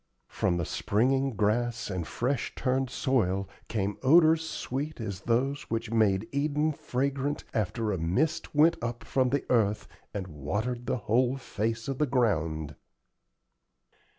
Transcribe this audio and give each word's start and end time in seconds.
From 0.29 0.57
the 0.57 0.65
springing 0.65 1.35
grass 1.35 1.91
and 1.91 2.07
fresh 2.07 2.55
turned 2.55 2.89
soil 2.89 3.47
came 3.67 3.99
odors 4.01 4.49
sweet 4.49 4.99
as 4.99 5.19
those 5.21 5.69
which 5.69 5.91
made 5.91 6.27
Eden 6.31 6.71
fragrant 6.73 7.43
after 7.53 7.91
"a 7.91 7.99
mist 7.99 8.55
went 8.55 8.77
up 8.81 9.03
from 9.03 9.29
the 9.29 9.45
earth 9.51 9.87
and 10.11 10.25
watered 10.25 10.87
the 10.87 10.97
whole 11.05 11.37
face 11.37 11.87
of 11.87 11.99
the 11.99 12.07
ground." 12.07 12.73